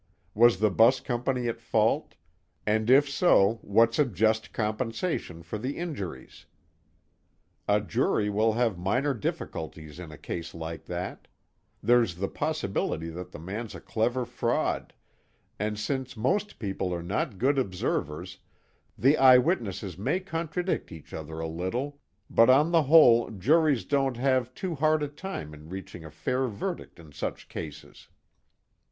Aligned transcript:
was 0.33 0.57
the 0.59 0.71
bus 0.71 0.99
company 0.99 1.47
at 1.47 1.61
fault, 1.61 2.15
and 2.65 2.89
if 2.89 3.07
so 3.07 3.59
what's 3.61 3.99
a 3.99 4.03
just 4.03 4.51
compensation 4.51 5.43
for 5.43 5.59
the 5.59 5.77
injuries? 5.77 6.47
A 7.67 7.79
jury 7.79 8.27
will 8.27 8.53
have 8.53 8.79
minor 8.79 9.13
difficulties 9.13 9.99
in 9.99 10.11
a 10.11 10.17
case 10.17 10.55
like 10.55 10.85
that: 10.85 11.27
there's 11.83 12.15
the 12.15 12.27
possibility 12.27 13.09
that 13.09 13.31
the 13.31 13.37
man's 13.37 13.75
a 13.75 13.79
clever 13.79 14.25
fraud, 14.25 14.91
and 15.59 15.77
since 15.77 16.17
most 16.17 16.57
people 16.57 16.91
are 16.95 17.03
not 17.03 17.37
good 17.37 17.59
observers, 17.59 18.39
the 18.97 19.17
eyewitnesses 19.19 19.99
may 19.99 20.19
contradict 20.19 20.91
each 20.91 21.13
other 21.13 21.39
a 21.39 21.47
little, 21.47 21.99
but 22.27 22.49
on 22.49 22.71
the 22.71 22.81
whole 22.81 23.29
juries 23.29 23.85
don't 23.85 24.17
have 24.17 24.51
too 24.55 24.73
hard 24.73 25.03
a 25.03 25.07
time 25.07 25.53
in 25.53 25.69
reaching 25.69 26.03
a 26.03 26.09
fair 26.09 26.47
verdict 26.47 26.99
in 26.99 27.11
such 27.11 27.47
cases. 27.47 28.07